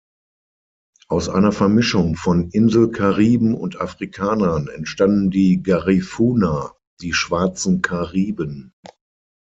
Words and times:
Aus 1.09 1.29
einer 1.29 1.51
Vermischung 1.51 2.15
von 2.15 2.49
Insel-Kariben 2.49 3.53
und 3.53 3.79
Afrikanern 3.79 4.67
entstanden 4.67 5.29
die 5.29 5.61
Garifuna, 5.61 6.73
die 7.01 7.13
„Schwarzen 7.13 7.83
Kariben“. 7.83 8.73